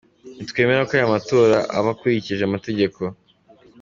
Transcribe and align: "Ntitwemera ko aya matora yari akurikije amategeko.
"Ntitwemera 0.35 0.87
ko 0.87 0.93
aya 0.97 1.13
matora 1.15 1.57
yari 1.75 1.89
akurikije 1.91 2.43
amategeko. 2.45 3.01